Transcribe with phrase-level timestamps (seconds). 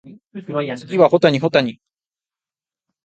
[0.87, 1.79] 次は保谷保谷